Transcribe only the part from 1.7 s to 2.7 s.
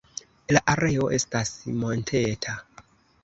monteta.